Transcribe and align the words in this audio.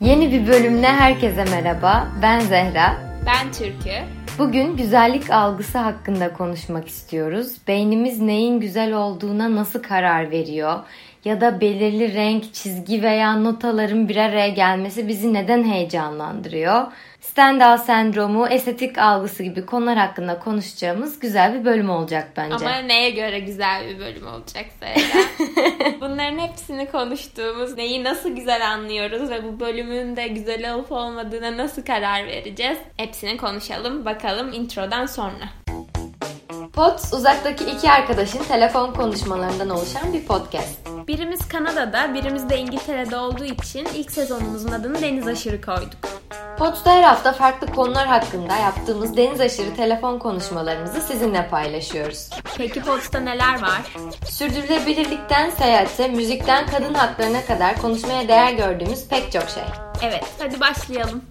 Yeni 0.00 0.32
bir 0.32 0.46
bölümle 0.46 0.86
herkese 0.86 1.44
merhaba. 1.44 2.08
Ben 2.22 2.40
Zehra. 2.40 2.96
Ben 3.26 3.52
Türkü. 3.52 3.90
Bugün 4.38 4.76
güzellik 4.76 5.30
algısı 5.30 5.78
hakkında 5.78 6.32
konuşmak 6.32 6.88
istiyoruz. 6.88 7.56
Beynimiz 7.68 8.20
neyin 8.20 8.60
güzel 8.60 8.92
olduğuna 8.92 9.54
nasıl 9.54 9.82
karar 9.82 10.30
veriyor? 10.30 10.78
Ya 11.24 11.40
da 11.40 11.60
belirli 11.60 12.14
renk, 12.14 12.54
çizgi 12.54 13.02
veya 13.02 13.36
notaların 13.36 14.08
bir 14.08 14.16
araya 14.16 14.48
gelmesi 14.48 15.08
bizi 15.08 15.34
neden 15.34 15.64
heyecanlandırıyor? 15.64 16.86
Stendhal 17.20 17.76
sendromu, 17.76 18.48
estetik 18.48 18.98
algısı 18.98 19.42
gibi 19.42 19.66
konular 19.66 19.98
hakkında 19.98 20.38
konuşacağımız 20.38 21.18
güzel 21.20 21.54
bir 21.54 21.64
bölüm 21.64 21.90
olacak 21.90 22.28
bence. 22.36 22.54
Ama 22.54 22.78
neye 22.78 23.10
göre 23.10 23.40
güzel 23.40 23.88
bir 23.88 23.98
bölüm 23.98 24.26
olacak 24.26 24.64
Zehra? 24.80 25.24
Bunların 26.00 26.38
hepsini 26.38 26.90
konuştuğumuz, 26.90 27.76
neyi 27.76 28.04
nasıl 28.04 28.36
güzel 28.36 28.70
anlıyoruz 28.70 29.30
ve 29.30 29.44
bu 29.44 29.60
bölümün 29.60 30.16
de 30.16 30.28
güzel 30.28 30.74
olup 30.74 30.92
olmadığına 30.92 31.56
nasıl 31.56 31.84
karar 31.84 32.26
vereceğiz? 32.26 32.78
Hepsini 32.96 33.36
konuşalım 33.36 34.04
bakalım 34.04 34.52
introdan 34.52 35.06
sonra. 35.06 35.44
Pots 36.72 37.14
uzaktaki 37.14 37.64
iki 37.64 37.90
arkadaşın 37.90 38.44
telefon 38.44 38.92
konuşmalarından 38.92 39.70
oluşan 39.70 40.12
bir 40.12 40.24
podcast. 40.24 40.93
Birimiz 41.08 41.48
Kanada'da, 41.48 42.14
birimiz 42.14 42.48
de 42.48 42.58
İngiltere'de 42.58 43.16
olduğu 43.16 43.44
için 43.44 43.88
ilk 43.94 44.10
sezonumuzun 44.10 44.72
adını 44.72 45.02
Deniz 45.02 45.26
Aşırı 45.26 45.60
koyduk. 45.60 45.98
Pots'ta 46.58 46.92
her 46.92 47.02
hafta 47.02 47.32
farklı 47.32 47.66
konular 47.66 48.06
hakkında 48.06 48.56
yaptığımız 48.56 49.16
deniz 49.16 49.40
aşırı 49.40 49.76
telefon 49.76 50.18
konuşmalarımızı 50.18 51.00
sizinle 51.00 51.48
paylaşıyoruz. 51.48 52.30
Peki 52.56 52.82
Pots'ta 52.82 53.20
neler 53.20 53.62
var? 53.62 53.96
Sürdürülebilirlikten 54.30 55.50
seyahate, 55.50 56.08
müzikten 56.08 56.66
kadın 56.66 56.94
haklarına 56.94 57.44
kadar 57.44 57.76
konuşmaya 57.76 58.28
değer 58.28 58.52
gördüğümüz 58.52 59.08
pek 59.08 59.32
çok 59.32 59.48
şey. 59.48 59.62
Evet, 60.02 60.24
hadi 60.38 60.60
başlayalım. 60.60 61.22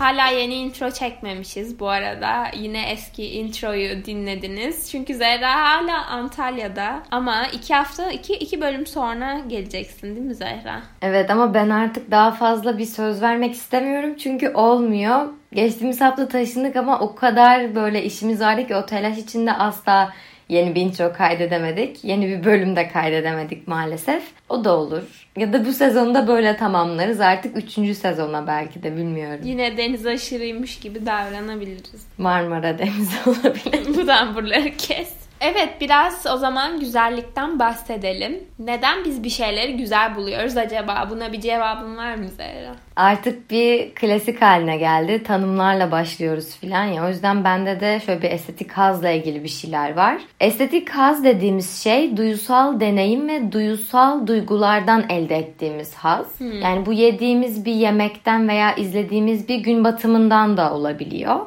Hala 0.00 0.26
yeni 0.26 0.54
intro 0.54 0.90
çekmemişiz 0.90 1.80
bu 1.80 1.88
arada. 1.88 2.44
Yine 2.56 2.90
eski 2.90 3.30
introyu 3.30 4.04
dinlediniz. 4.04 4.90
Çünkü 4.90 5.14
Zehra 5.14 5.54
hala 5.54 6.06
Antalya'da. 6.06 7.02
Ama 7.10 7.46
iki 7.46 7.74
hafta, 7.74 8.10
iki, 8.10 8.34
iki 8.34 8.60
bölüm 8.60 8.86
sonra 8.86 9.38
geleceksin 9.46 10.16
değil 10.16 10.26
mi 10.26 10.34
Zehra? 10.34 10.82
Evet 11.02 11.30
ama 11.30 11.54
ben 11.54 11.70
artık 11.70 12.10
daha 12.10 12.30
fazla 12.30 12.78
bir 12.78 12.84
söz 12.84 13.22
vermek 13.22 13.54
istemiyorum. 13.54 14.16
Çünkü 14.16 14.48
olmuyor. 14.48 15.28
Geçtiğimiz 15.52 16.00
hafta 16.00 16.28
taşındık 16.28 16.76
ama 16.76 17.00
o 17.00 17.14
kadar 17.14 17.74
böyle 17.74 18.04
işimiz 18.04 18.40
vardı 18.40 18.66
ki 18.66 18.76
o 18.76 18.86
telaş 18.86 19.18
içinde 19.18 19.52
asla 19.52 20.12
yeni 20.50 20.74
bir 20.74 20.80
intro 20.80 21.12
kaydedemedik. 21.12 22.04
Yeni 22.04 22.28
bir 22.28 22.44
bölüm 22.44 22.76
de 22.76 22.88
kaydedemedik 22.88 23.68
maalesef. 23.68 24.22
O 24.48 24.64
da 24.64 24.76
olur. 24.76 25.02
Ya 25.36 25.52
da 25.52 25.64
bu 25.66 25.72
sezonda 25.72 26.28
böyle 26.28 26.56
tamamlarız. 26.56 27.20
Artık 27.20 27.56
üçüncü 27.56 27.94
sezona 27.94 28.46
belki 28.46 28.82
de 28.82 28.96
bilmiyorum. 28.96 29.40
Yine 29.44 29.76
deniz 29.76 30.06
aşırıymış 30.06 30.78
gibi 30.78 31.06
davranabiliriz. 31.06 32.06
Marmara 32.18 32.78
Denizi 32.78 33.16
olabilir. 33.26 33.96
Buradan 33.96 34.34
buraları 34.34 34.70
kes. 34.76 35.19
Evet 35.40 35.80
biraz 35.80 36.26
o 36.34 36.36
zaman 36.36 36.80
güzellikten 36.80 37.58
bahsedelim. 37.58 38.44
Neden 38.58 39.04
biz 39.04 39.24
bir 39.24 39.30
şeyleri 39.30 39.76
güzel 39.76 40.14
buluyoruz 40.16 40.56
acaba? 40.56 41.08
Buna 41.10 41.32
bir 41.32 41.40
cevabın 41.40 41.96
var 41.96 42.14
mı 42.14 42.28
Zehra? 42.28 42.74
Artık 42.96 43.50
bir 43.50 43.94
klasik 43.94 44.42
haline 44.42 44.76
geldi. 44.76 45.22
Tanımlarla 45.22 45.90
başlıyoruz 45.90 46.56
filan 46.56 46.84
ya. 46.84 47.06
O 47.06 47.08
yüzden 47.08 47.44
bende 47.44 47.80
de 47.80 48.00
şöyle 48.06 48.22
bir 48.22 48.30
estetik 48.30 48.72
hazla 48.72 49.10
ilgili 49.10 49.44
bir 49.44 49.48
şeyler 49.48 49.96
var. 49.96 50.22
Estetik 50.40 50.90
haz 50.90 51.24
dediğimiz 51.24 51.82
şey 51.82 52.16
duyusal 52.16 52.80
deneyim 52.80 53.28
ve 53.28 53.52
duyusal 53.52 54.26
duygulardan 54.26 55.04
elde 55.08 55.36
ettiğimiz 55.36 55.94
haz. 55.94 56.40
Hmm. 56.40 56.60
Yani 56.62 56.86
bu 56.86 56.92
yediğimiz 56.92 57.64
bir 57.64 57.74
yemekten 57.74 58.48
veya 58.48 58.74
izlediğimiz 58.74 59.48
bir 59.48 59.58
gün 59.58 59.84
batımından 59.84 60.56
da 60.56 60.74
olabiliyor 60.74 61.40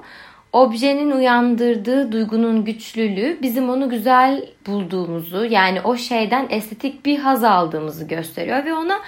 objenin 0.53 1.11
uyandırdığı 1.11 2.11
duygunun 2.11 2.65
güçlülüğü 2.65 3.39
bizim 3.41 3.69
onu 3.69 3.89
güzel 3.89 4.45
bulduğumuzu 4.67 5.45
yani 5.45 5.81
o 5.81 5.97
şeyden 5.97 6.47
estetik 6.49 7.05
bir 7.05 7.19
haz 7.19 7.43
aldığımızı 7.43 8.07
gösteriyor 8.07 8.65
ve 8.65 8.73
ona 8.73 8.99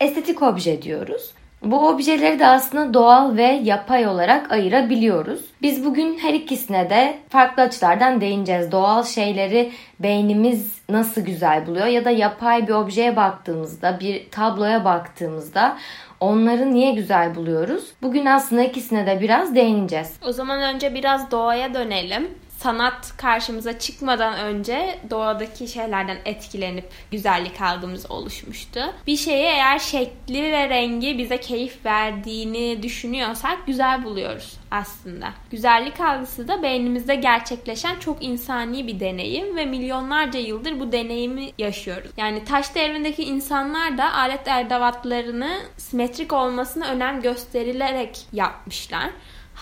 estetik 0.00 0.42
obje 0.42 0.82
diyoruz. 0.82 1.34
Bu 1.64 1.88
objeleri 1.88 2.38
de 2.38 2.46
aslında 2.46 2.94
doğal 2.94 3.36
ve 3.36 3.42
yapay 3.42 4.06
olarak 4.06 4.52
ayırabiliyoruz. 4.52 5.40
Biz 5.62 5.84
bugün 5.84 6.18
her 6.18 6.34
ikisine 6.34 6.90
de 6.90 7.18
farklı 7.28 7.62
açılardan 7.62 8.20
değineceğiz. 8.20 8.72
Doğal 8.72 9.04
şeyleri 9.04 9.72
beynimiz 10.00 10.82
nasıl 10.88 11.20
güzel 11.20 11.66
buluyor 11.66 11.86
ya 11.86 12.04
da 12.04 12.10
yapay 12.10 12.68
bir 12.68 12.72
objeye 12.72 13.16
baktığımızda, 13.16 14.00
bir 14.00 14.30
tabloya 14.30 14.84
baktığımızda 14.84 15.76
onları 16.20 16.74
niye 16.74 16.92
güzel 16.92 17.34
buluyoruz? 17.34 17.84
Bugün 18.02 18.26
aslında 18.26 18.62
ikisine 18.62 19.06
de 19.06 19.20
biraz 19.20 19.54
değineceğiz. 19.54 20.12
O 20.26 20.32
zaman 20.32 20.62
önce 20.74 20.94
biraz 20.94 21.30
doğaya 21.30 21.74
dönelim 21.74 22.28
sanat 22.62 23.16
karşımıza 23.16 23.78
çıkmadan 23.78 24.38
önce 24.38 24.98
doğadaki 25.10 25.68
şeylerden 25.68 26.18
etkilenip 26.24 26.84
güzellik 27.10 27.60
algımız 27.60 28.10
oluşmuştu. 28.10 28.80
Bir 29.06 29.16
şeyi 29.16 29.44
eğer 29.44 29.78
şekli 29.78 30.42
ve 30.42 30.68
rengi 30.68 31.18
bize 31.18 31.40
keyif 31.40 31.84
verdiğini 31.84 32.82
düşünüyorsak 32.82 33.66
güzel 33.66 34.04
buluyoruz 34.04 34.56
aslında. 34.70 35.28
Güzellik 35.50 36.00
algısı 36.00 36.48
da 36.48 36.62
beynimizde 36.62 37.14
gerçekleşen 37.14 37.98
çok 37.98 38.24
insani 38.24 38.86
bir 38.86 39.00
deneyim 39.00 39.56
ve 39.56 39.64
milyonlarca 39.64 40.40
yıldır 40.40 40.80
bu 40.80 40.92
deneyimi 40.92 41.50
yaşıyoruz. 41.58 42.10
Yani 42.16 42.44
taş 42.44 42.74
devrindeki 42.74 43.24
insanlar 43.24 43.98
da 43.98 44.14
alet 44.14 44.48
erdavatlarını 44.48 45.58
simetrik 45.76 46.32
olmasına 46.32 46.86
önem 46.86 47.22
gösterilerek 47.22 48.18
yapmışlar. 48.32 49.10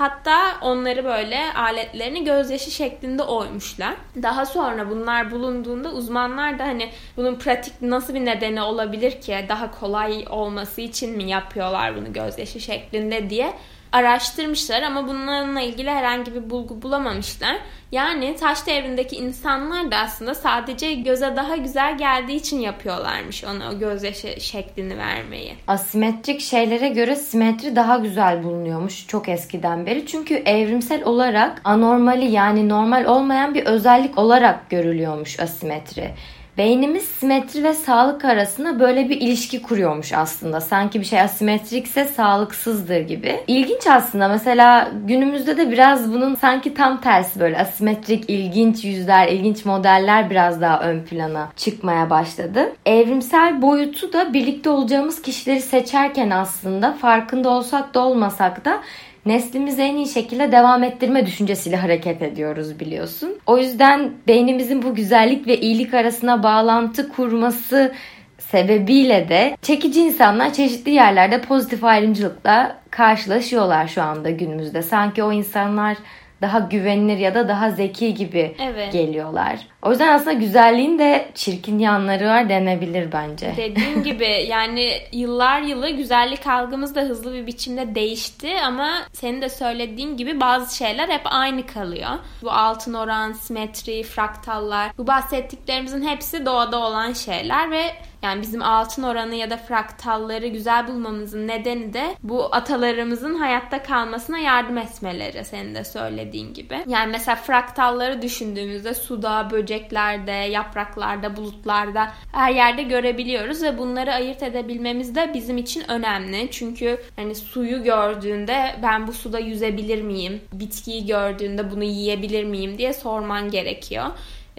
Hatta 0.00 0.59
onları 0.61 1.05
böyle 1.05 1.53
aletlerini 1.53 2.25
gözyaşı 2.25 2.71
şeklinde 2.71 3.22
oymuşlar. 3.22 3.94
Daha 4.22 4.47
sonra 4.47 4.91
bunlar 4.91 5.31
bulunduğunda 5.31 5.91
uzmanlar 5.93 6.59
da 6.59 6.65
hani 6.65 6.91
bunun 7.16 7.34
pratik 7.34 7.83
nasıl 7.83 8.15
bir 8.15 8.25
nedeni 8.25 8.62
olabilir 8.62 9.21
ki 9.21 9.44
daha 9.49 9.71
kolay 9.71 10.25
olması 10.31 10.81
için 10.81 11.16
mi 11.16 11.25
yapıyorlar 11.25 11.97
bunu 11.97 12.12
gözyaşı 12.12 12.60
şeklinde 12.60 13.31
diye 13.31 13.53
araştırmışlar 13.93 14.83
ama 14.83 15.09
bununla 15.09 15.61
ilgili 15.61 15.91
herhangi 15.91 16.34
bir 16.34 16.51
bulgu 16.51 16.83
bulamamışlar. 16.83 17.56
Yani 17.93 18.37
taş 18.37 18.67
devrindeki 18.67 19.17
insanlar 19.17 19.91
da 19.91 19.97
aslında 19.97 20.34
sadece 20.34 20.95
göze 20.95 21.37
daha 21.37 21.56
güzel 21.56 21.99
geldiği 21.99 22.37
için 22.37 22.61
yapıyorlarmış 22.61 23.45
onu 23.45 23.61
o 23.75 23.78
gözyaşı 23.78 24.41
şeklini 24.41 24.99
vermeyi. 24.99 25.55
Asimetrik 25.67 26.41
şeylere 26.41 26.89
göre 26.89 27.17
simetri 27.17 27.77
daha 27.77 27.99
güzel 27.99 28.45
bulunuyormuş 28.45 29.06
çok 29.06 29.28
eskiden 29.28 29.87
beri. 29.87 30.07
Çünkü 30.07 30.34
evrimsel 30.34 31.05
olarak 31.05 31.61
anormali 31.65 32.31
yani 32.31 32.69
normal 32.69 33.05
olmayan 33.05 33.55
bir 33.55 33.67
özellik 33.67 34.19
olarak 34.19 34.71
görülüyormuş 34.71 35.41
asimetri. 35.41 36.15
Beynimiz 36.60 37.04
simetri 37.04 37.65
ve 37.65 37.75
sağlık 37.75 38.25
arasında 38.25 38.81
böyle 38.81 39.09
bir 39.09 39.21
ilişki 39.21 39.62
kuruyormuş 39.62 40.12
aslında. 40.12 40.60
Sanki 40.60 41.00
bir 41.00 41.04
şey 41.04 41.21
asimetrikse 41.21 42.04
sağlıksızdır 42.04 43.00
gibi. 43.00 43.41
İlginç 43.47 43.87
aslında. 43.87 44.28
Mesela 44.28 44.91
günümüzde 45.06 45.56
de 45.56 45.71
biraz 45.71 46.12
bunun 46.12 46.34
sanki 46.34 46.75
tam 46.75 47.00
tersi 47.00 47.41
böyle 47.41 47.59
asimetrik, 47.59 48.31
ilginç 48.31 48.84
yüzler, 48.84 49.28
ilginç 49.28 49.65
modeller 49.65 50.31
biraz 50.31 50.60
daha 50.60 50.81
ön 50.81 51.03
plana 51.04 51.48
çıkmaya 51.56 52.10
başladı. 52.10 52.72
Evrimsel 52.87 53.62
boyutu 53.62 54.12
da 54.12 54.32
birlikte 54.32 54.71
olacağımız 54.71 55.22
kişileri 55.22 55.60
seçerken 55.60 56.31
aslında 56.31 56.92
farkında 56.92 57.50
olsak 57.50 57.94
da 57.94 58.00
olmasak 58.00 58.65
da 58.65 58.81
neslimizi 59.27 59.83
en 59.83 59.97
iyi 59.97 60.09
şekilde 60.09 60.53
devam 60.53 60.83
ettirme 60.83 61.27
düşüncesiyle 61.27 61.77
hareket 61.77 62.23
ediyoruz 62.23 62.81
biliyorsun. 62.81 63.39
O 63.47 63.59
yüzden 63.59 64.13
beynimizin 64.29 64.83
bu 64.83 64.95
güzellik 64.95 65.47
ve 65.47 65.61
iyilik 65.61 65.95
arasına 65.95 66.43
bağlantı 66.43 67.09
kurması 67.09 67.93
sebebiyle 68.39 69.28
de 69.28 69.57
çekici 69.63 70.01
insanlar 70.01 70.53
çeşitli 70.53 70.91
yerlerde 70.91 71.41
pozitif 71.41 71.84
ayrımcılıkla 71.84 72.77
karşılaşıyorlar 72.91 73.89
şu 73.89 74.03
anda 74.03 74.31
günümüzde. 74.31 74.83
Sanki 74.83 75.23
o 75.23 75.33
insanlar 75.33 75.97
daha 76.42 76.59
güvenilir 76.59 77.16
ya 77.16 77.34
da 77.34 77.48
daha 77.48 77.71
zeki 77.71 78.15
gibi 78.15 78.54
evet. 78.59 78.92
geliyorlar. 78.92 79.59
O 79.83 79.91
yüzden 79.91 80.09
aslında 80.09 80.33
güzelliğin 80.33 80.98
de 80.98 81.28
çirkin 81.34 81.78
yanları 81.78 82.27
var 82.27 82.48
denebilir 82.48 83.13
bence. 83.13 83.54
Dediğim 83.57 84.03
gibi 84.04 84.47
yani 84.48 84.92
yıllar 85.13 85.60
yılı 85.60 85.91
güzellik 85.91 86.47
algımız 86.47 86.95
da 86.95 87.01
hızlı 87.01 87.33
bir 87.33 87.47
biçimde 87.47 87.95
değişti 87.95 88.51
ama 88.65 88.91
senin 89.13 89.42
de 89.42 89.48
söylediğin 89.48 90.16
gibi 90.16 90.41
bazı 90.41 90.77
şeyler 90.77 91.09
hep 91.09 91.22
aynı 91.25 91.66
kalıyor. 91.66 92.10
Bu 92.42 92.51
altın 92.51 92.95
oran, 92.95 93.33
simetri, 93.33 94.03
fraktallar 94.03 94.91
bu 94.98 95.07
bahsettiklerimizin 95.07 96.09
hepsi 96.09 96.47
doğada 96.47 96.78
olan 96.78 97.13
şeyler 97.13 97.71
ve 97.71 97.83
Yani 98.22 98.43
bizim 98.43 98.63
altın 98.63 99.03
oranı 99.03 99.34
ya 99.34 99.51
da 99.51 99.57
fraktalları 99.57 100.47
güzel 100.47 100.89
bulmamızın 100.89 101.49
nedeni 101.49 101.93
de 101.93 102.17
bu 102.22 102.55
atalarımızın 102.55 103.34
hayatta 103.34 103.83
kalmasına 103.83 104.39
yardım 104.39 104.78
etmeleri 104.78 105.45
senin 105.45 105.75
de 105.75 105.84
söylediğin 105.84 106.55
gibi. 106.55 106.84
Yani 106.87 107.11
mesela 107.11 107.37
fraktalları 107.37 108.22
düşündüğümüzde 108.22 108.95
suda, 108.95 109.49
böceklerde, 109.51 110.33
yapraklarda, 110.33 111.37
bulutlarda 111.37 112.13
her 112.33 112.53
yerde 112.53 112.83
görebiliyoruz 112.83 113.63
ve 113.63 113.78
bunları 113.78 114.13
ayırt 114.13 114.43
edebilmemiz 114.43 115.15
de 115.15 115.31
bizim 115.34 115.59
için 115.59 115.91
önemli. 115.91 116.49
Çünkü 116.51 117.01
hani 117.16 117.34
suyu 117.34 117.83
gördüğünde 117.83 118.77
ben 118.83 119.07
bu 119.07 119.13
suda 119.13 119.39
yüzebilir 119.39 120.03
miyim? 120.03 120.41
Bitkiyi 120.53 121.07
gördüğünde 121.07 121.71
bunu 121.71 121.84
yiyebilir 121.84 122.45
miyim 122.45 122.78
diye 122.78 122.93
sorman 122.93 123.51
gerekiyor. 123.51 124.07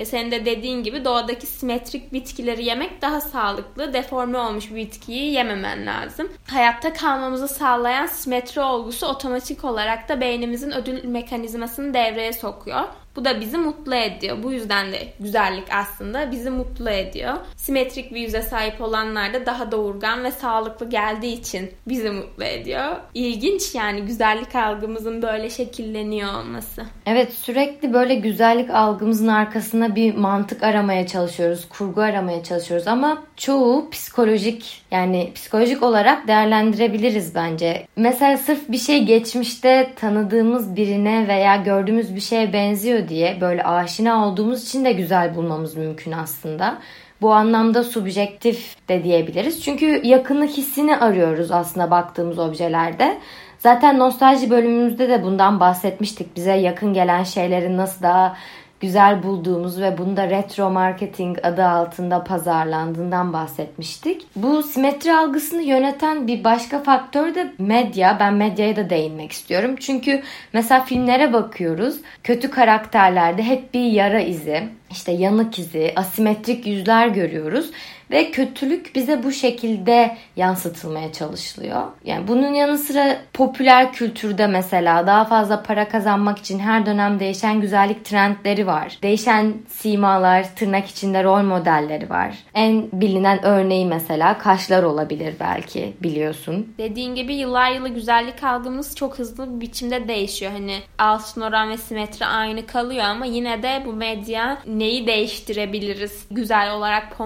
Ve 0.01 0.05
senin 0.05 0.31
de 0.31 0.45
dediğin 0.45 0.83
gibi 0.83 1.05
doğadaki 1.05 1.47
simetrik 1.47 2.13
bitkileri 2.13 2.65
yemek 2.65 3.01
daha 3.01 3.21
sağlıklı. 3.21 3.93
Deforme 3.93 4.37
olmuş 4.37 4.71
bir 4.71 4.75
bitkiyi 4.75 5.33
yememen 5.33 5.85
lazım. 5.85 6.29
Hayatta 6.47 6.93
kalmamızı 6.93 7.47
sağlayan 7.47 8.05
simetri 8.05 8.61
olgusu 8.61 9.07
otomatik 9.07 9.65
olarak 9.65 10.09
da 10.09 10.21
beynimizin 10.21 10.71
ödül 10.71 11.03
mekanizmasını 11.03 11.93
devreye 11.93 12.33
sokuyor. 12.33 12.83
Bu 13.15 13.25
da 13.25 13.41
bizi 13.41 13.57
mutlu 13.57 13.95
ediyor. 13.95 14.43
Bu 14.43 14.51
yüzden 14.51 14.91
de 14.91 15.07
güzellik 15.19 15.73
aslında 15.73 16.31
bizi 16.31 16.49
mutlu 16.49 16.89
ediyor. 16.89 17.33
Simetrik 17.55 18.13
bir 18.13 18.19
yüze 18.19 18.41
sahip 18.41 18.81
olanlar 18.81 19.33
da 19.33 19.45
daha 19.45 19.71
doğurgan 19.71 20.23
ve 20.23 20.31
sağlıklı 20.31 20.89
geldiği 20.89 21.39
için 21.39 21.71
bizi 21.87 22.09
mutlu 22.09 22.43
ediyor. 22.43 22.95
İlginç 23.13 23.75
yani 23.75 24.01
güzellik 24.01 24.55
algımızın 24.55 25.21
böyle 25.21 25.49
şekilleniyor 25.49 26.33
olması. 26.33 26.83
Evet 27.05 27.33
sürekli 27.33 27.93
böyle 27.93 28.15
güzellik 28.15 28.69
algımızın 28.69 29.27
arkasına 29.27 29.95
bir 29.95 30.15
mantık 30.15 30.63
aramaya 30.63 31.07
çalışıyoruz, 31.07 31.69
kurgu 31.69 32.01
aramaya 32.01 32.43
çalışıyoruz 32.43 32.87
ama 32.87 33.23
çoğu 33.37 33.89
psikolojik 33.89 34.83
yani 34.91 35.31
psikolojik 35.35 35.83
olarak 35.83 36.27
değerlendirebiliriz 36.27 37.35
bence. 37.35 37.87
Mesela 37.95 38.37
sırf 38.37 38.69
bir 38.69 38.77
şey 38.77 39.03
geçmişte 39.05 39.93
tanıdığımız 39.95 40.75
birine 40.75 41.27
veya 41.27 41.55
gördüğümüz 41.55 42.15
bir 42.15 42.21
şeye 42.21 42.53
benziyor 42.53 43.00
diye 43.07 43.37
böyle 43.41 43.63
aşina 43.63 44.27
olduğumuz 44.27 44.63
için 44.63 44.85
de 44.85 44.91
güzel 44.91 45.35
bulmamız 45.35 45.75
mümkün 45.77 46.11
aslında. 46.11 46.77
Bu 47.21 47.33
anlamda 47.33 47.83
subjektif 47.83 48.87
de 48.89 49.03
diyebiliriz. 49.03 49.63
Çünkü 49.63 50.01
yakınlık 50.03 50.49
hissini 50.49 50.97
arıyoruz 50.97 51.51
aslında 51.51 51.91
baktığımız 51.91 52.39
objelerde. 52.39 53.17
Zaten 53.59 53.99
nostalji 53.99 54.49
bölümümüzde 54.49 55.09
de 55.09 55.23
bundan 55.23 55.59
bahsetmiştik. 55.59 56.35
Bize 56.35 56.53
yakın 56.53 56.93
gelen 56.93 57.23
şeylerin 57.23 57.77
nasıl 57.77 58.03
daha 58.03 58.37
güzel 58.81 59.23
bulduğumuz 59.23 59.81
ve 59.81 59.97
bunda 59.97 60.29
retro 60.29 60.69
marketing 60.69 61.37
adı 61.43 61.65
altında 61.65 62.23
pazarlandığından 62.23 63.33
bahsetmiştik. 63.33 64.27
Bu 64.35 64.63
simetri 64.63 65.13
algısını 65.13 65.61
yöneten 65.61 66.27
bir 66.27 66.43
başka 66.43 66.83
faktör 66.83 67.35
de 67.35 67.53
medya. 67.57 68.17
Ben 68.19 68.33
medyaya 68.33 68.75
da 68.75 68.89
değinmek 68.89 69.31
istiyorum. 69.31 69.75
Çünkü 69.79 70.21
mesela 70.53 70.83
filmlere 70.83 71.33
bakıyoruz. 71.33 71.95
Kötü 72.23 72.51
karakterlerde 72.51 73.43
hep 73.43 73.73
bir 73.73 73.85
yara 73.91 74.19
izi, 74.19 74.63
işte 74.91 75.11
yanık 75.11 75.59
izi, 75.59 75.93
asimetrik 75.95 76.67
yüzler 76.67 77.07
görüyoruz 77.07 77.71
ve 78.11 78.31
kötülük 78.31 78.95
bize 78.95 79.23
bu 79.23 79.31
şekilde 79.31 80.17
yansıtılmaya 80.35 81.13
çalışılıyor. 81.13 81.81
Yani 82.05 82.27
bunun 82.27 82.53
yanı 82.53 82.77
sıra 82.77 83.17
popüler 83.33 83.93
kültürde 83.93 84.47
mesela 84.47 85.07
daha 85.07 85.25
fazla 85.25 85.63
para 85.63 85.87
kazanmak 85.87 86.37
için 86.37 86.59
her 86.59 86.85
dönem 86.85 87.19
değişen 87.19 87.61
güzellik 87.61 88.05
trendleri 88.05 88.67
var. 88.67 88.97
Değişen 89.03 89.53
simalar, 89.67 90.55
tırnak 90.55 90.87
içinde 90.87 91.23
rol 91.23 91.41
modelleri 91.41 92.09
var. 92.09 92.35
En 92.53 92.89
bilinen 92.93 93.45
örneği 93.45 93.85
mesela 93.85 94.37
kaşlar 94.37 94.83
olabilir 94.83 95.33
belki 95.39 95.93
biliyorsun. 96.03 96.73
Dediğin 96.77 97.15
gibi 97.15 97.33
yıllar 97.33 97.71
yılı 97.71 97.89
güzellik 97.89 98.43
algımız 98.43 98.95
çok 98.95 99.19
hızlı 99.19 99.55
bir 99.55 99.61
biçimde 99.61 100.07
değişiyor. 100.07 100.51
Hani 100.51 100.77
altın 100.97 101.41
oran 101.41 101.69
ve 101.69 101.77
simetri 101.77 102.25
aynı 102.25 102.65
kalıyor 102.65 103.03
ama 103.03 103.25
yine 103.25 103.63
de 103.63 103.83
bu 103.85 103.93
medya 103.93 104.57
neyi 104.67 105.07
değiştirebiliriz, 105.07 106.25
güzel 106.31 106.73
olarak 106.73 107.17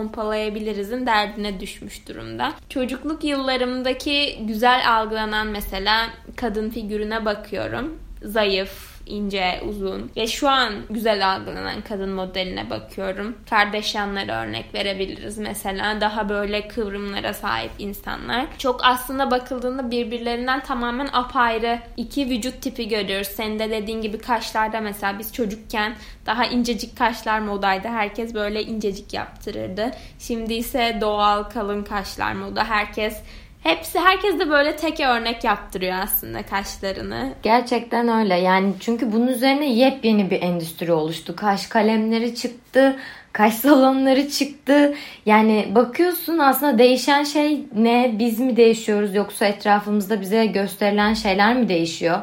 pompalayabilirizin 0.75 1.05
derdine 1.05 1.59
düşmüş 1.59 2.07
durumda. 2.07 2.53
Çocukluk 2.69 3.23
yıllarımdaki 3.23 4.39
güzel 4.41 4.97
algılanan 4.97 5.47
mesela 5.47 6.09
kadın 6.35 6.69
figürüne 6.69 7.25
bakıyorum. 7.25 7.99
Zayıf, 8.23 8.94
ince, 9.05 9.61
uzun 9.69 10.11
ve 10.17 10.27
şu 10.27 10.49
an 10.49 10.73
güzel 10.89 11.31
algılanan 11.33 11.81
kadın 11.81 12.09
modeline 12.09 12.69
bakıyorum. 12.69 13.35
Kardashianlara 13.49 14.43
örnek 14.43 14.73
verebiliriz 14.73 15.37
mesela. 15.37 16.01
Daha 16.01 16.29
böyle 16.29 16.67
kıvrımlara 16.67 17.33
sahip 17.33 17.71
insanlar. 17.79 18.45
Çok 18.57 18.79
aslında 18.83 19.31
bakıldığında 19.31 19.91
birbirlerinden 19.91 20.63
tamamen 20.63 21.09
apayrı 21.13 21.79
iki 21.97 22.29
vücut 22.29 22.61
tipi 22.61 22.87
görüyoruz. 22.87 23.27
Senin 23.27 23.59
de 23.59 23.69
dediğin 23.69 24.01
gibi 24.01 24.17
kaşlarda 24.17 24.81
mesela 24.81 25.19
biz 25.19 25.33
çocukken 25.33 25.95
daha 26.25 26.45
incecik 26.45 26.97
kaşlar 26.97 27.39
modaydı. 27.39 27.87
Herkes 27.87 28.33
böyle 28.33 28.63
incecik 28.63 29.13
yaptırırdı. 29.13 29.91
Şimdi 30.19 30.53
ise 30.53 30.97
doğal 31.01 31.43
kalın 31.43 31.83
kaşlar 31.83 32.33
moda. 32.33 32.63
Herkes 32.65 33.21
Hepsi 33.65 33.99
herkes 33.99 34.39
de 34.39 34.49
böyle 34.49 34.75
tek 34.75 34.99
örnek 34.99 35.43
yaptırıyor 35.43 35.97
aslında 36.03 36.43
kaşlarını. 36.43 37.33
Gerçekten 37.43 38.07
öyle. 38.07 38.35
Yani 38.35 38.73
çünkü 38.79 39.11
bunun 39.11 39.27
üzerine 39.27 39.73
yepyeni 39.73 40.29
bir 40.29 40.41
endüstri 40.41 40.91
oluştu. 40.91 41.35
Kaş 41.35 41.67
kalemleri 41.67 42.35
çıktı, 42.35 42.95
kaş 43.33 43.53
salonları 43.53 44.29
çıktı. 44.29 44.93
Yani 45.25 45.67
bakıyorsun 45.75 46.37
aslında 46.37 46.77
değişen 46.77 47.23
şey 47.23 47.59
ne? 47.75 48.15
Biz 48.19 48.39
mi 48.39 48.57
değişiyoruz 48.57 49.15
yoksa 49.15 49.45
etrafımızda 49.45 50.21
bize 50.21 50.45
gösterilen 50.45 51.13
şeyler 51.13 51.55
mi 51.55 51.69
değişiyor? 51.69 52.17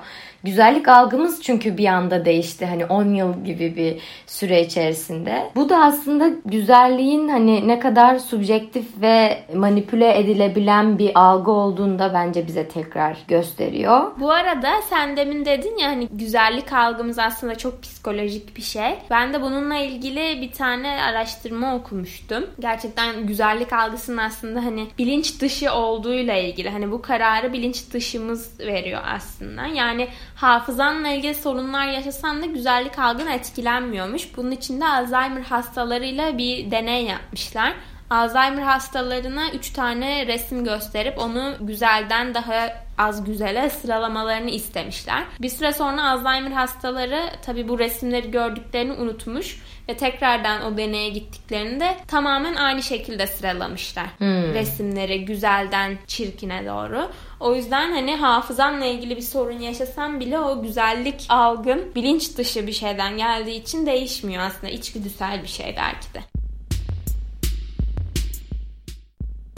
Güzellik 0.44 0.88
algımız 0.88 1.42
çünkü 1.42 1.78
bir 1.78 1.86
anda 1.86 2.24
değişti. 2.24 2.66
Hani 2.66 2.86
10 2.86 3.14
yıl 3.14 3.44
gibi 3.44 3.76
bir 3.76 4.00
süre 4.26 4.60
içerisinde. 4.60 5.50
Bu 5.56 5.68
da 5.68 5.84
aslında 5.84 6.30
güzelliğin 6.44 7.28
hani 7.28 7.68
ne 7.68 7.78
kadar 7.78 8.18
subjektif 8.18 8.86
ve 9.00 9.44
manipüle 9.54 10.18
edilebilen 10.18 10.98
bir 10.98 11.10
algı 11.14 11.50
olduğunu 11.50 11.98
da 11.98 12.14
bence 12.14 12.46
bize 12.46 12.68
tekrar 12.68 13.18
gösteriyor. 13.28 14.10
Bu 14.20 14.30
arada 14.30 14.70
sen 14.90 15.16
demin 15.16 15.44
dedin 15.44 15.76
ya 15.78 15.88
hani 15.88 16.08
güzellik 16.12 16.72
algımız 16.72 17.18
aslında 17.18 17.54
çok 17.54 17.82
psikolojik 17.82 18.56
bir 18.56 18.62
şey. 18.62 18.98
Ben 19.10 19.32
de 19.32 19.42
bununla 19.42 19.76
ilgili 19.76 20.40
bir 20.42 20.52
tane 20.52 21.02
araştırma 21.02 21.74
okumuştum. 21.74 22.46
Gerçekten 22.60 23.26
güzellik 23.26 23.72
algısının 23.72 24.16
aslında 24.16 24.64
hani 24.64 24.86
bilinç 24.98 25.40
dışı 25.40 25.72
olduğuyla 25.72 26.34
ilgili. 26.34 26.70
Hani 26.70 26.90
bu 26.90 27.02
kararı 27.02 27.52
bilinç 27.52 27.92
dışımız 27.92 28.60
veriyor 28.60 29.00
aslında. 29.04 29.66
Yani 29.66 30.08
hafızanla 30.42 31.08
ilgili 31.08 31.34
sorunlar 31.34 31.86
yaşasan 31.86 32.42
da 32.42 32.46
güzellik 32.46 32.98
algın 32.98 33.26
etkilenmiyormuş. 33.26 34.36
Bunun 34.36 34.50
için 34.50 34.80
de 34.80 34.86
Alzheimer 34.86 35.42
hastalarıyla 35.42 36.38
bir 36.38 36.70
deney 36.70 37.04
yapmışlar. 37.04 37.72
Alzheimer 38.12 38.62
hastalarına 38.62 39.50
3 39.50 39.72
tane 39.72 40.26
resim 40.26 40.64
gösterip 40.64 41.18
onu 41.18 41.54
güzelden 41.60 42.34
daha 42.34 42.82
az 42.98 43.24
güzele 43.24 43.70
sıralamalarını 43.70 44.50
istemişler. 44.50 45.24
Bir 45.40 45.48
süre 45.48 45.72
sonra 45.72 46.10
Alzheimer 46.10 46.50
hastaları 46.50 47.22
tabi 47.44 47.68
bu 47.68 47.78
resimleri 47.78 48.30
gördüklerini 48.30 48.92
unutmuş 48.92 49.62
ve 49.88 49.96
tekrardan 49.96 50.62
o 50.62 50.76
deneye 50.76 51.08
gittiklerinde 51.08 51.96
tamamen 52.08 52.54
aynı 52.54 52.82
şekilde 52.82 53.26
sıralamışlar. 53.26 54.06
Hmm. 54.18 54.54
Resimleri 54.54 55.24
güzelden 55.24 55.98
çirkine 56.06 56.66
doğru. 56.66 57.10
O 57.40 57.54
yüzden 57.54 57.92
hani 57.92 58.16
hafızanla 58.16 58.84
ilgili 58.84 59.16
bir 59.16 59.22
sorun 59.22 59.58
yaşasam 59.58 60.20
bile 60.20 60.38
o 60.38 60.62
güzellik 60.62 61.26
algın 61.28 61.94
bilinç 61.94 62.36
dışı 62.36 62.66
bir 62.66 62.72
şeyden 62.72 63.16
geldiği 63.16 63.62
için 63.62 63.86
değişmiyor 63.86 64.42
aslında. 64.42 64.72
içgüdüsel 64.72 65.42
bir 65.42 65.48
şey 65.48 65.74
belki 65.78 66.14
de. 66.14 66.31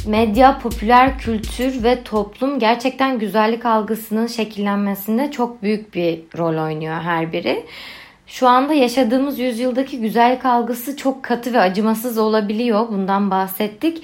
Medya, 0.06 0.58
popüler 0.58 1.18
kültür 1.18 1.82
ve 1.82 2.02
toplum 2.02 2.58
gerçekten 2.58 3.18
güzellik 3.18 3.66
algısının 3.66 4.26
şekillenmesinde 4.26 5.30
çok 5.30 5.62
büyük 5.62 5.94
bir 5.94 6.20
rol 6.38 6.64
oynuyor 6.64 7.00
her 7.00 7.32
biri. 7.32 7.66
Şu 8.26 8.48
anda 8.48 8.74
yaşadığımız 8.74 9.38
yüzyıldaki 9.38 10.00
güzellik 10.00 10.44
algısı 10.44 10.96
çok 10.96 11.22
katı 11.22 11.52
ve 11.52 11.60
acımasız 11.60 12.18
olabiliyor. 12.18 12.88
Bundan 12.88 13.30
bahsettik. 13.30 14.02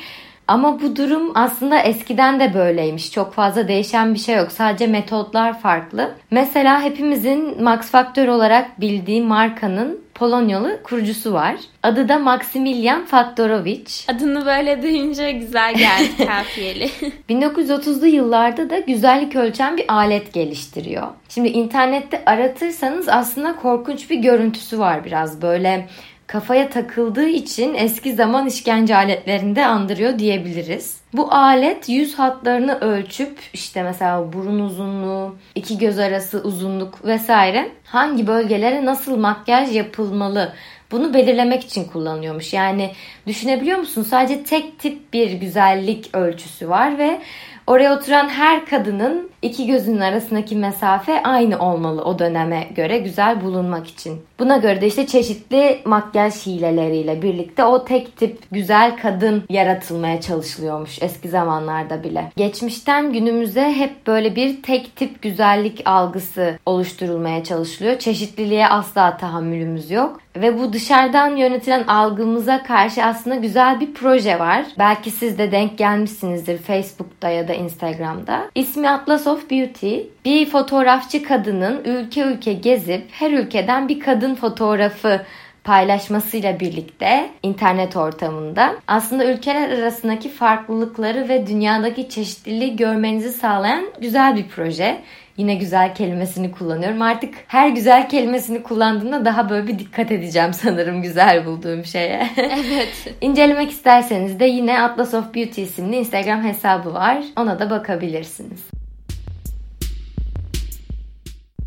Ama 0.50 0.80
bu 0.80 0.96
durum 0.96 1.32
aslında 1.34 1.78
eskiden 1.78 2.40
de 2.40 2.54
böyleymiş. 2.54 3.12
Çok 3.12 3.34
fazla 3.34 3.68
değişen 3.68 4.14
bir 4.14 4.18
şey 4.18 4.36
yok. 4.36 4.52
Sadece 4.52 4.86
metotlar 4.86 5.60
farklı. 5.60 6.10
Mesela 6.30 6.82
hepimizin 6.82 7.62
Max 7.62 7.90
Factor 7.90 8.26
olarak 8.28 8.80
bildiği 8.80 9.22
markanın 9.22 10.00
Polonyalı 10.14 10.82
kurucusu 10.82 11.32
var. 11.32 11.56
Adı 11.82 12.08
da 12.08 12.18
Maximilian 12.18 13.04
Faktorovich. 13.04 14.10
Adını 14.10 14.46
böyle 14.46 14.82
duyunca 14.82 15.30
güzel 15.30 15.74
geldi 15.74 16.26
kafiyeli. 16.26 16.90
1930'lu 17.30 18.06
yıllarda 18.06 18.70
da 18.70 18.78
güzellik 18.78 19.36
ölçen 19.36 19.76
bir 19.76 19.94
alet 19.94 20.32
geliştiriyor. 20.32 21.06
Şimdi 21.28 21.48
internette 21.48 22.22
aratırsanız 22.26 23.08
aslında 23.08 23.56
korkunç 23.56 24.10
bir 24.10 24.16
görüntüsü 24.16 24.78
var 24.78 25.04
biraz 25.04 25.42
böyle 25.42 25.88
kafaya 26.30 26.70
takıldığı 26.70 27.28
için 27.28 27.74
eski 27.74 28.14
zaman 28.14 28.46
işkence 28.46 28.96
aletlerinde 28.96 29.66
andırıyor 29.66 30.18
diyebiliriz. 30.18 31.00
Bu 31.12 31.34
alet 31.34 31.88
yüz 31.88 32.14
hatlarını 32.18 32.78
ölçüp 32.80 33.38
işte 33.52 33.82
mesela 33.82 34.32
burun 34.32 34.60
uzunluğu, 34.60 35.36
iki 35.54 35.78
göz 35.78 35.98
arası 35.98 36.42
uzunluk 36.42 37.04
vesaire 37.04 37.68
hangi 37.84 38.26
bölgelere 38.26 38.84
nasıl 38.84 39.16
makyaj 39.16 39.76
yapılmalı 39.76 40.52
bunu 40.90 41.14
belirlemek 41.14 41.64
için 41.64 41.84
kullanıyormuş. 41.84 42.52
Yani 42.52 42.90
düşünebiliyor 43.26 43.78
musun? 43.78 44.02
Sadece 44.02 44.44
tek 44.44 44.78
tip 44.78 45.12
bir 45.12 45.32
güzellik 45.32 46.16
ölçüsü 46.16 46.68
var 46.68 46.98
ve 46.98 47.20
Oraya 47.66 47.96
oturan 47.96 48.28
her 48.28 48.66
kadının 48.66 49.30
iki 49.42 49.66
gözünün 49.66 50.00
arasındaki 50.00 50.56
mesafe 50.56 51.22
aynı 51.22 51.58
olmalı 51.58 52.04
o 52.04 52.18
döneme 52.18 52.68
göre 52.74 52.98
güzel 52.98 53.44
bulunmak 53.44 53.86
için. 53.86 54.22
Buna 54.38 54.56
göre 54.56 54.80
de 54.80 54.86
işte 54.86 55.06
çeşitli 55.06 55.80
makyaj 55.84 56.34
hileleriyle 56.46 57.22
birlikte 57.22 57.64
o 57.64 57.84
tek 57.84 58.16
tip 58.16 58.38
güzel 58.52 58.96
kadın 58.96 59.44
yaratılmaya 59.48 60.20
çalışılıyormuş 60.20 61.02
eski 61.02 61.28
zamanlarda 61.28 62.02
bile. 62.02 62.32
Geçmişten 62.36 63.12
günümüze 63.12 63.72
hep 63.72 64.06
böyle 64.06 64.36
bir 64.36 64.62
tek 64.62 64.96
tip 64.96 65.22
güzellik 65.22 65.82
algısı 65.84 66.58
oluşturulmaya 66.66 67.44
çalışılıyor. 67.44 67.98
Çeşitliliğe 67.98 68.68
asla 68.68 69.16
tahammülümüz 69.16 69.90
yok. 69.90 70.20
Ve 70.36 70.58
bu 70.58 70.72
dışarıdan 70.72 71.36
yönetilen 71.36 71.86
algımıza 71.86 72.62
karşı 72.62 73.04
aslında 73.04 73.36
güzel 73.36 73.80
bir 73.80 73.94
proje 73.94 74.38
var. 74.38 74.64
Belki 74.78 75.10
siz 75.10 75.38
de 75.38 75.52
denk 75.52 75.78
gelmişsinizdir 75.78 76.58
Facebook'ta 76.58 77.28
ya 77.28 77.48
da 77.48 77.54
Instagram'da. 77.54 78.50
İsmi 78.54 78.90
Atlas 78.90 79.26
of 79.26 79.50
Beauty. 79.50 79.98
Bir 80.24 80.46
fotoğrafçı 80.46 81.22
kadının 81.22 81.84
ülke 81.84 82.22
ülke 82.22 82.52
gezip 82.52 83.06
her 83.12 83.30
ülkeden 83.30 83.88
bir 83.88 84.00
kadın 84.00 84.34
fotoğrafı 84.34 85.20
paylaşmasıyla 85.64 86.60
birlikte 86.60 87.30
internet 87.42 87.96
ortamında 87.96 88.74
aslında 88.88 89.24
ülkeler 89.32 89.70
arasındaki 89.70 90.28
farklılıkları 90.28 91.28
ve 91.28 91.46
dünyadaki 91.46 92.08
çeşitliliği 92.08 92.76
görmenizi 92.76 93.32
sağlayan 93.32 93.84
güzel 94.00 94.36
bir 94.36 94.48
proje. 94.48 95.00
Yine 95.40 95.54
güzel 95.54 95.94
kelimesini 95.94 96.52
kullanıyorum. 96.52 97.02
Artık 97.02 97.34
her 97.46 97.68
güzel 97.68 98.08
kelimesini 98.08 98.62
kullandığımda 98.62 99.24
daha 99.24 99.50
böyle 99.50 99.66
bir 99.66 99.78
dikkat 99.78 100.12
edeceğim 100.12 100.52
sanırım 100.54 101.02
güzel 101.02 101.46
bulduğum 101.46 101.84
şeye. 101.84 102.30
Evet. 102.36 103.14
İncelemek 103.20 103.70
isterseniz 103.70 104.40
de 104.40 104.44
yine 104.44 104.82
Atlas 104.82 105.14
of 105.14 105.34
Beauty 105.34 105.62
isimli 105.62 105.96
Instagram 105.96 106.44
hesabı 106.44 106.94
var. 106.94 107.24
Ona 107.36 107.58
da 107.58 107.70
bakabilirsiniz. 107.70 108.60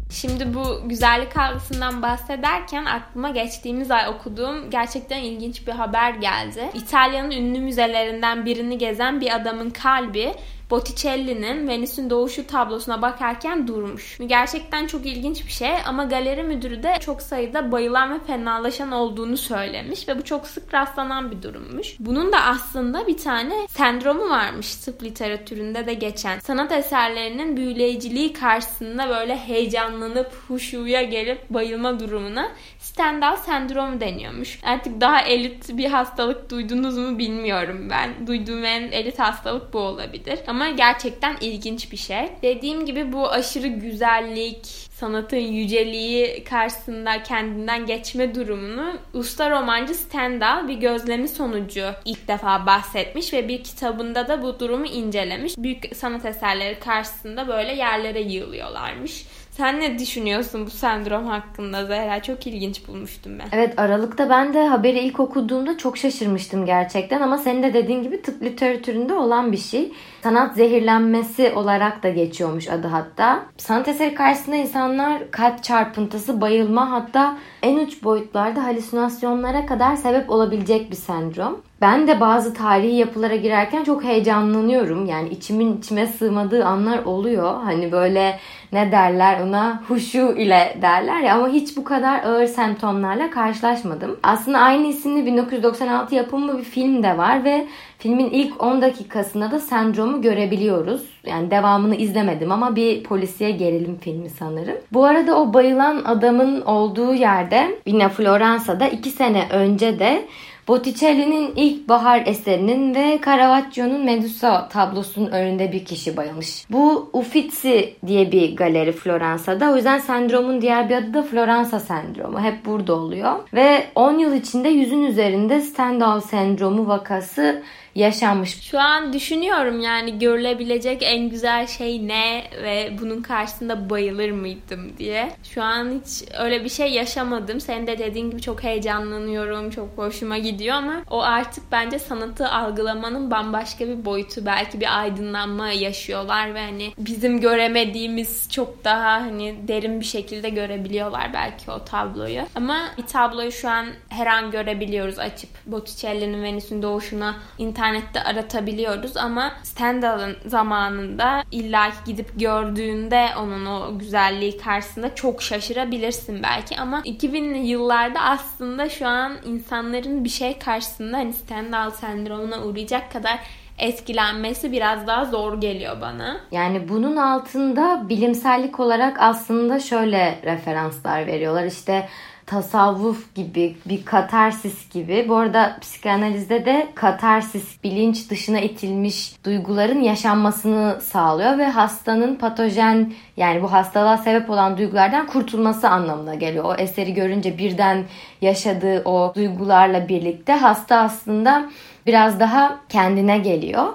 Şimdi 0.09 0.53
bu 0.53 0.89
güzellik 0.89 1.37
algısından 1.37 2.01
bahsederken 2.01 2.85
aklıma 2.85 3.29
geçtiğimiz 3.29 3.91
ay 3.91 4.07
okuduğum 4.09 4.69
gerçekten 4.69 5.19
ilginç 5.19 5.67
bir 5.67 5.71
haber 5.71 6.11
geldi. 6.11 6.69
İtalya'nın 6.73 7.31
ünlü 7.31 7.59
müzelerinden 7.59 8.45
birini 8.45 8.77
gezen 8.77 9.21
bir 9.21 9.35
adamın 9.35 9.69
kalbi 9.69 10.33
Botticelli'nin 10.73 11.67
Venüs'ün 11.67 12.09
doğuşu 12.09 12.47
tablosuna 12.47 13.01
bakarken 13.01 13.67
durmuş. 13.67 14.17
Gerçekten 14.27 14.87
çok 14.87 15.05
ilginç 15.05 15.45
bir 15.45 15.51
şey 15.51 15.71
ama 15.85 16.03
galeri 16.03 16.43
müdürü 16.43 16.83
de 16.83 16.97
çok 17.01 17.21
sayıda 17.21 17.71
bayılan 17.71 18.13
ve 18.13 18.19
fenalaşan 18.19 18.91
olduğunu 18.91 19.37
söylemiş 19.37 20.07
ve 20.07 20.17
bu 20.17 20.23
çok 20.23 20.47
sık 20.47 20.73
rastlanan 20.73 21.31
bir 21.31 21.41
durummuş. 21.41 21.95
Bunun 21.99 22.31
da 22.31 22.41
aslında 22.41 23.07
bir 23.07 23.17
tane 23.17 23.67
sendromu 23.67 24.29
varmış 24.29 24.75
tıp 24.75 25.03
literatüründe 25.03 25.85
de 25.85 25.93
geçen. 25.93 26.39
Sanat 26.39 26.71
eserlerinin 26.71 27.57
büyüleyiciliği 27.57 28.33
karşısında 28.33 29.09
böyle 29.09 29.37
heyecanlanıp 29.37 30.31
huşuya 30.47 31.01
gelip 31.01 31.49
bayılma 31.49 31.99
durumuna 31.99 32.51
Stendhal 32.83 33.35
sendromu 33.35 34.01
deniyormuş. 34.01 34.59
Artık 34.63 35.01
daha 35.01 35.21
elit 35.21 35.77
bir 35.77 35.89
hastalık 35.89 36.49
duydunuz 36.49 36.97
mu 36.97 37.17
bilmiyorum 37.17 37.87
ben. 37.89 38.27
Duyduğum 38.27 38.65
en 38.65 38.81
elit 38.81 39.19
hastalık 39.19 39.73
bu 39.73 39.79
olabilir. 39.79 40.39
Ama 40.47 40.69
gerçekten 40.69 41.35
ilginç 41.41 41.91
bir 41.91 41.97
şey. 41.97 42.29
Dediğim 42.41 42.85
gibi 42.85 43.13
bu 43.13 43.29
aşırı 43.29 43.67
güzellik, 43.67 44.65
sanatın 44.91 45.37
yüceliği 45.37 46.43
karşısında 46.43 47.23
kendinden 47.23 47.85
geçme 47.85 48.35
durumunu 48.35 48.93
usta 49.13 49.49
romancı 49.49 49.93
Stendhal 49.93 50.67
bir 50.67 50.73
gözlemi 50.73 51.27
sonucu 51.27 51.85
ilk 52.05 52.27
defa 52.27 52.65
bahsetmiş 52.65 53.33
ve 53.33 53.47
bir 53.47 53.63
kitabında 53.63 54.27
da 54.27 54.41
bu 54.41 54.59
durumu 54.59 54.85
incelemiş. 54.85 55.57
Büyük 55.57 55.95
sanat 55.95 56.25
eserleri 56.25 56.79
karşısında 56.79 57.47
böyle 57.47 57.73
yerlere 57.73 58.21
yığılıyorlarmış. 58.21 59.25
Sen 59.57 59.79
ne 59.79 59.99
düşünüyorsun 59.99 60.65
bu 60.65 60.69
sendrom 60.69 61.25
hakkında 61.25 61.85
Zehra? 61.85 62.21
Çok 62.21 62.47
ilginç 62.47 62.87
bulmuştum 62.87 63.39
ben. 63.39 63.45
Evet 63.51 63.79
Aralık'ta 63.79 64.29
ben 64.29 64.53
de 64.53 64.67
haberi 64.67 64.99
ilk 64.99 65.19
okuduğumda 65.19 65.77
çok 65.77 65.97
şaşırmıştım 65.97 66.65
gerçekten 66.65 67.21
ama 67.21 67.37
senin 67.37 67.63
de 67.63 67.73
dediğin 67.73 68.03
gibi 68.03 68.21
tıp 68.21 68.43
literatüründe 68.43 69.13
olan 69.13 69.51
bir 69.51 69.57
şey. 69.57 69.91
Sanat 70.23 70.55
zehirlenmesi 70.55 71.51
olarak 71.55 72.03
da 72.03 72.09
geçiyormuş 72.09 72.67
adı 72.67 72.87
hatta. 72.87 73.45
Sanat 73.57 73.87
eseri 73.87 74.15
karşısında 74.15 74.55
insanlar 74.55 75.31
kalp 75.31 75.63
çarpıntısı, 75.63 76.41
bayılma 76.41 76.91
hatta 76.91 77.37
en 77.63 77.77
uç 77.77 78.03
boyutlarda 78.03 78.63
halüsinasyonlara 78.63 79.65
kadar 79.65 79.95
sebep 79.95 80.29
olabilecek 80.29 80.91
bir 80.91 80.95
sendrom. 80.95 81.61
Ben 81.83 82.07
de 82.07 82.19
bazı 82.19 82.53
tarihi 82.53 82.95
yapılara 82.95 83.35
girerken 83.35 83.83
çok 83.83 84.03
heyecanlanıyorum. 84.03 85.05
Yani 85.05 85.29
içimin 85.29 85.77
içime 85.77 86.07
sığmadığı 86.07 86.65
anlar 86.65 87.03
oluyor. 87.03 87.63
Hani 87.63 87.91
böyle 87.91 88.39
ne 88.71 88.91
derler 88.91 89.41
ona 89.41 89.83
huşu 89.87 90.35
ile 90.37 90.77
derler 90.81 91.19
ya 91.19 91.35
ama 91.35 91.49
hiç 91.49 91.77
bu 91.77 91.83
kadar 91.83 92.23
ağır 92.23 92.45
semptomlarla 92.45 93.29
karşılaşmadım. 93.29 94.19
Aslında 94.23 94.59
aynı 94.59 94.87
isimli 94.87 95.25
1996 95.25 96.15
yapımı 96.15 96.57
bir 96.57 96.63
film 96.63 97.03
de 97.03 97.17
var 97.17 97.43
ve 97.43 97.67
filmin 97.97 98.29
ilk 98.29 98.63
10 98.63 98.81
dakikasında 98.81 99.51
da 99.51 99.59
sendromu 99.59 100.21
görebiliyoruz. 100.21 101.01
Yani 101.25 101.51
devamını 101.51 101.95
izlemedim 101.95 102.51
ama 102.51 102.75
bir 102.75 103.03
polisiye 103.03 103.51
gerilim 103.51 103.97
filmi 104.01 104.29
sanırım. 104.29 104.75
Bu 104.91 105.05
arada 105.05 105.39
o 105.39 105.53
bayılan 105.53 106.03
adamın 106.05 106.61
olduğu 106.61 107.13
yerde 107.13 107.79
yine 107.85 108.09
Floransa'da 108.09 108.87
2 108.87 109.09
sene 109.09 109.47
önce 109.51 109.99
de 109.99 110.25
Botticelli'nin 110.67 111.53
ilk 111.55 111.89
bahar 111.89 112.23
eserinin 112.25 112.95
ve 112.95 113.19
Caravaggio'nun 113.25 114.05
Medusa 114.05 114.67
tablosunun 114.67 115.31
önünde 115.31 115.71
bir 115.71 115.85
kişi 115.85 116.17
bayılmış. 116.17 116.65
Bu 116.69 117.09
Uffizi 117.13 117.93
diye 118.07 118.31
bir 118.31 118.55
galeri 118.55 118.91
Floransa'da. 118.91 119.71
O 119.71 119.75
yüzden 119.75 119.99
sendromun 119.99 120.61
diğer 120.61 120.89
bir 120.89 120.95
adı 120.95 121.13
da 121.13 121.23
Floransa 121.23 121.79
sendromu. 121.79 122.41
Hep 122.41 122.65
burada 122.65 122.93
oluyor. 122.93 123.35
Ve 123.53 123.83
10 123.95 124.17
yıl 124.17 124.33
içinde 124.33 124.69
yüzün 124.69 125.03
üzerinde 125.03 125.61
Stendhal 125.61 126.21
sendromu 126.21 126.87
vakası 126.87 127.63
yaşanmış. 127.95 128.61
Şu 128.61 128.79
an 128.79 129.13
düşünüyorum 129.13 129.81
yani 129.81 130.19
görülebilecek 130.19 131.03
en 131.03 131.29
güzel 131.29 131.67
şey 131.67 132.07
ne 132.07 132.43
ve 132.63 132.93
bunun 133.01 133.21
karşısında 133.21 133.89
bayılır 133.89 134.31
mıydım 134.31 134.97
diye. 134.97 135.31
Şu 135.43 135.63
an 135.63 136.01
hiç 136.01 136.23
öyle 136.39 136.63
bir 136.63 136.69
şey 136.69 136.91
yaşamadım. 136.91 137.59
Senin 137.59 137.87
de 137.87 137.97
dediğin 137.97 138.31
gibi 138.31 138.41
çok 138.41 138.63
heyecanlanıyorum, 138.63 139.69
çok 139.69 139.89
hoşuma 139.95 140.37
gidiyor 140.37 140.75
ama 140.75 141.01
o 141.09 141.21
artık 141.21 141.63
bence 141.71 141.99
sanatı 141.99 142.49
algılamanın 142.49 143.31
bambaşka 143.31 143.87
bir 143.87 144.05
boyutu. 144.05 144.45
Belki 144.45 144.81
bir 144.81 144.99
aydınlanma 144.99 145.71
yaşıyorlar 145.71 146.53
ve 146.53 146.59
hani 146.59 146.91
bizim 146.97 147.41
göremediğimiz 147.41 148.51
çok 148.51 148.83
daha 148.83 149.11
hani 149.11 149.55
derin 149.67 149.99
bir 149.99 150.05
şekilde 150.05 150.49
görebiliyorlar 150.49 151.33
belki 151.33 151.71
o 151.71 151.85
tabloyu. 151.85 152.41
Ama 152.55 152.77
bir 152.97 153.03
tabloyu 153.03 153.51
şu 153.51 153.69
an 153.69 153.85
her 154.09 154.27
an 154.27 154.51
görebiliyoruz 154.51 155.19
açıp 155.19 155.49
Botticelli'nin 155.65 156.43
Venüs'ün 156.43 156.81
doğuşuna 156.81 157.35
internet 157.57 157.82
internette 157.83 158.23
aratabiliyoruz 158.23 159.17
ama 159.17 159.51
Stendhal'ın 159.63 160.35
zamanında 160.45 161.43
illaki 161.51 161.97
gidip 162.05 162.39
gördüğünde 162.39 163.27
onun 163.39 163.65
o 163.65 163.99
güzelliği 163.99 164.57
karşısında 164.57 165.15
çok 165.15 165.41
şaşırabilirsin 165.41 166.43
belki 166.43 166.77
ama 166.79 166.99
2000'li 166.99 167.67
yıllarda 167.67 168.21
aslında 168.21 168.89
şu 168.89 169.07
an 169.07 169.33
insanların 169.45 170.23
bir 170.23 170.29
şey 170.29 170.59
karşısında 170.59 171.17
hani 171.17 171.33
Stendhal 171.33 171.91
sendromuna 171.91 172.63
uğrayacak 172.63 173.11
kadar 173.11 173.39
etkilenmesi 173.79 174.71
biraz 174.71 175.07
daha 175.07 175.25
zor 175.25 175.61
geliyor 175.61 176.01
bana. 176.01 176.39
Yani 176.51 176.89
bunun 176.89 177.15
altında 177.15 178.09
bilimsellik 178.09 178.79
olarak 178.79 179.17
aslında 179.19 179.79
şöyle 179.79 180.39
referanslar 180.43 181.27
veriyorlar. 181.27 181.65
İşte 181.65 182.09
tasavvuf 182.45 183.35
gibi, 183.35 183.75
bir 183.85 184.05
katarsis 184.05 184.89
gibi. 184.89 185.25
Bu 185.29 185.35
arada 185.35 185.77
psikanalizde 185.81 186.65
de 186.65 186.87
katarsis 186.95 187.83
bilinç 187.83 188.29
dışına 188.29 188.59
itilmiş 188.59 189.35
duyguların 189.45 190.01
yaşanmasını 190.01 191.01
sağlıyor 191.01 191.57
ve 191.57 191.65
hastanın 191.65 192.35
patojen 192.35 193.13
yani 193.37 193.61
bu 193.61 193.71
hastalığa 193.71 194.17
sebep 194.17 194.49
olan 194.49 194.77
duygulardan 194.77 195.27
kurtulması 195.27 195.89
anlamına 195.89 196.35
geliyor. 196.35 196.65
O 196.65 196.75
eseri 196.75 197.13
görünce 197.13 197.57
birden 197.57 198.03
yaşadığı 198.41 199.01
o 199.05 199.33
duygularla 199.35 200.09
birlikte 200.09 200.53
hasta 200.53 200.97
aslında 200.97 201.69
biraz 202.05 202.39
daha 202.39 202.79
kendine 202.89 203.37
geliyor. 203.37 203.87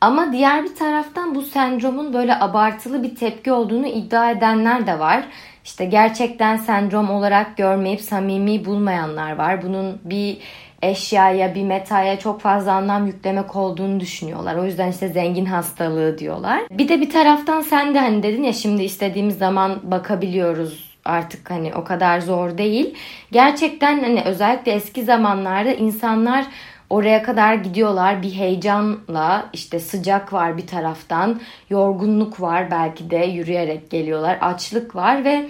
Ama 0.00 0.32
diğer 0.32 0.64
bir 0.64 0.74
taraftan 0.74 1.34
bu 1.34 1.42
sendromun 1.42 2.12
böyle 2.12 2.40
abartılı 2.40 3.02
bir 3.02 3.16
tepki 3.16 3.52
olduğunu 3.52 3.86
iddia 3.86 4.30
edenler 4.30 4.86
de 4.86 4.98
var. 4.98 5.24
İşte 5.66 5.84
gerçekten 5.84 6.56
sendrom 6.56 7.10
olarak 7.10 7.56
görmeyip 7.56 8.00
samimi 8.00 8.64
bulmayanlar 8.64 9.36
var. 9.36 9.62
Bunun 9.62 10.00
bir 10.04 10.38
eşyaya, 10.82 11.54
bir 11.54 11.62
metaya 11.62 12.18
çok 12.18 12.40
fazla 12.40 12.72
anlam 12.72 13.06
yüklemek 13.06 13.56
olduğunu 13.56 14.00
düşünüyorlar. 14.00 14.56
O 14.56 14.64
yüzden 14.64 14.90
işte 14.90 15.08
zengin 15.08 15.44
hastalığı 15.44 16.18
diyorlar. 16.18 16.62
Bir 16.70 16.88
de 16.88 17.00
bir 17.00 17.10
taraftan 17.10 17.60
sen 17.60 17.94
de 17.94 17.98
hani 17.98 18.22
dedin 18.22 18.42
ya 18.42 18.52
şimdi 18.52 18.82
istediğimiz 18.84 19.38
zaman 19.38 19.90
bakabiliyoruz 19.90 20.96
artık 21.04 21.50
hani 21.50 21.74
o 21.74 21.84
kadar 21.84 22.20
zor 22.20 22.58
değil. 22.58 22.94
Gerçekten 23.32 24.00
hani 24.00 24.22
özellikle 24.24 24.72
eski 24.72 25.04
zamanlarda 25.04 25.72
insanlar 25.72 26.46
oraya 26.90 27.22
kadar 27.22 27.54
gidiyorlar 27.54 28.22
bir 28.22 28.32
heyecanla 28.32 29.46
işte 29.52 29.80
sıcak 29.80 30.32
var 30.32 30.56
bir 30.56 30.66
taraftan 30.66 31.40
yorgunluk 31.70 32.40
var 32.40 32.70
belki 32.70 33.10
de 33.10 33.16
yürüyerek 33.16 33.90
geliyorlar 33.90 34.38
açlık 34.40 34.96
var 34.96 35.24
ve 35.24 35.48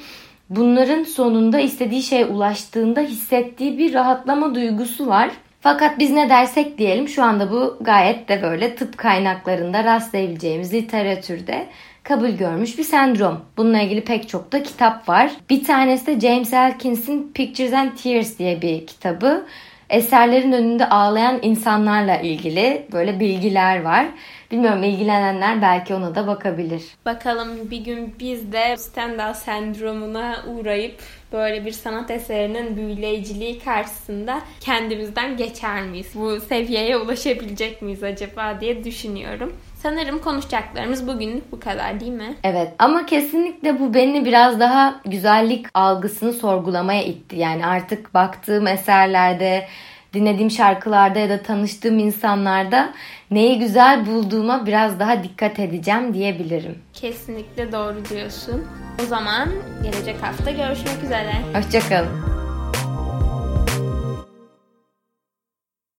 bunların 0.50 1.04
sonunda 1.04 1.58
istediği 1.58 2.02
şeye 2.02 2.26
ulaştığında 2.26 3.00
hissettiği 3.00 3.78
bir 3.78 3.94
rahatlama 3.94 4.54
duygusu 4.54 5.06
var. 5.06 5.30
Fakat 5.60 5.98
biz 5.98 6.10
ne 6.10 6.30
dersek 6.30 6.78
diyelim 6.78 7.08
şu 7.08 7.22
anda 7.22 7.50
bu 7.50 7.76
gayet 7.80 8.28
de 8.28 8.42
böyle 8.42 8.76
tıp 8.76 8.98
kaynaklarında 8.98 9.84
rastlayabileceğimiz 9.84 10.74
literatürde 10.74 11.66
kabul 12.02 12.28
görmüş 12.28 12.78
bir 12.78 12.84
sendrom. 12.84 13.40
Bununla 13.56 13.80
ilgili 13.80 14.04
pek 14.04 14.28
çok 14.28 14.52
da 14.52 14.62
kitap 14.62 15.08
var. 15.08 15.30
Bir 15.50 15.64
tanesi 15.64 16.06
de 16.06 16.20
James 16.20 16.52
Elkins'in 16.52 17.32
Pictures 17.34 17.72
and 17.72 17.90
Tears 18.02 18.38
diye 18.38 18.62
bir 18.62 18.86
kitabı 18.86 19.46
eserlerin 19.90 20.52
önünde 20.52 20.88
ağlayan 20.88 21.38
insanlarla 21.42 22.16
ilgili 22.16 22.86
böyle 22.92 23.20
bilgiler 23.20 23.82
var. 23.82 24.06
Bilmiyorum 24.50 24.82
ilgilenenler 24.82 25.62
belki 25.62 25.94
ona 25.94 26.14
da 26.14 26.26
bakabilir. 26.26 26.82
Bakalım 27.06 27.70
bir 27.70 27.84
gün 27.84 28.14
biz 28.20 28.52
de 28.52 28.76
Stendhal 28.76 29.34
sendromuna 29.34 30.44
uğrayıp 30.46 30.94
böyle 31.32 31.64
bir 31.64 31.72
sanat 31.72 32.10
eserinin 32.10 32.76
büyüleyiciliği 32.76 33.58
karşısında 33.58 34.40
kendimizden 34.60 35.36
geçer 35.36 35.82
miyiz? 35.82 36.06
Bu 36.14 36.40
seviyeye 36.40 36.96
ulaşabilecek 36.96 37.82
miyiz 37.82 38.02
acaba 38.02 38.60
diye 38.60 38.84
düşünüyorum. 38.84 39.52
Sanırım 39.82 40.18
konuşacaklarımız 40.18 41.08
bugünlük 41.08 41.52
bu 41.52 41.60
kadar 41.60 42.00
değil 42.00 42.12
mi? 42.12 42.34
Evet 42.44 42.72
ama 42.78 43.06
kesinlikle 43.06 43.80
bu 43.80 43.94
beni 43.94 44.24
biraz 44.24 44.60
daha 44.60 45.00
güzellik 45.04 45.66
algısını 45.74 46.32
sorgulamaya 46.32 47.02
itti. 47.02 47.36
Yani 47.36 47.66
artık 47.66 48.14
baktığım 48.14 48.66
eserlerde, 48.66 49.66
dinlediğim 50.16 50.50
şarkılarda 50.50 51.18
ya 51.18 51.28
da 51.28 51.42
tanıştığım 51.42 51.98
insanlarda 51.98 52.92
neyi 53.30 53.58
güzel 53.58 54.06
bulduğuma 54.06 54.66
biraz 54.66 55.00
daha 55.00 55.22
dikkat 55.22 55.58
edeceğim 55.58 56.14
diyebilirim. 56.14 56.78
Kesinlikle 56.92 57.72
doğru 57.72 58.04
diyorsun. 58.10 58.64
O 59.02 59.06
zaman 59.06 59.48
gelecek 59.82 60.22
hafta 60.22 60.50
görüşmek 60.50 61.04
üzere. 61.04 61.32
Hoşçakalın. 61.54 62.35